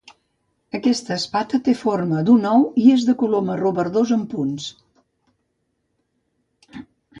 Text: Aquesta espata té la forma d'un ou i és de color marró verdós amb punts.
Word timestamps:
Aquesta 0.77 1.11
espata 1.23 1.59
té 1.67 1.75
la 1.75 1.79
forma 1.81 2.23
d'un 2.29 2.47
ou 2.53 2.65
i 2.85 2.87
és 2.95 3.05
de 3.11 3.15
color 3.25 3.45
marró 3.51 3.75
verdós 3.81 4.15
amb 4.19 4.27
punts. 4.35 4.69